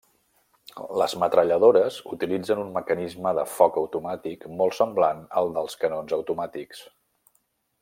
[1.01, 6.83] Les metralladores utilitzen un mecanisme de foc automàtic molt semblant als dels canons automàtics.